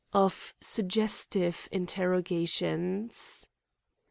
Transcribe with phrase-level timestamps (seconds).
[0.15, 3.45] 0/ suggestive Interrogations.